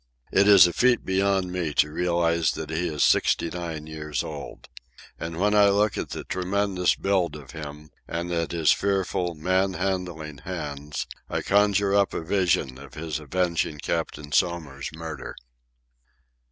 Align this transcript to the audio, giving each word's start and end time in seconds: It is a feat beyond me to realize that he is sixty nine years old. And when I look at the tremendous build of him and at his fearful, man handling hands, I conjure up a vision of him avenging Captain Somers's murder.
It 0.31 0.47
is 0.47 0.65
a 0.65 0.73
feat 0.73 1.05
beyond 1.05 1.51
me 1.51 1.75
to 1.75 1.91
realize 1.91 2.53
that 2.53 2.71
he 2.71 2.87
is 2.87 3.03
sixty 3.03 3.51
nine 3.51 3.85
years 3.85 4.23
old. 4.23 4.67
And 5.19 5.37
when 5.37 5.53
I 5.53 5.69
look 5.69 5.95
at 5.95 6.09
the 6.09 6.23
tremendous 6.23 6.95
build 6.95 7.35
of 7.35 7.51
him 7.51 7.91
and 8.07 8.31
at 8.31 8.51
his 8.51 8.71
fearful, 8.71 9.35
man 9.35 9.73
handling 9.73 10.39
hands, 10.39 11.05
I 11.29 11.43
conjure 11.43 11.93
up 11.93 12.15
a 12.15 12.21
vision 12.23 12.79
of 12.79 12.95
him 12.95 13.11
avenging 13.19 13.77
Captain 13.77 14.31
Somers's 14.31 14.89
murder. 14.91 15.35